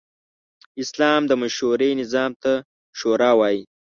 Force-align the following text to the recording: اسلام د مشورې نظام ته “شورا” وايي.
اسلام 0.83 1.21
د 1.27 1.31
مشورې 1.41 1.89
نظام 2.01 2.31
ته 2.43 2.53
“شورا” 2.99 3.31
وايي. 3.39 3.61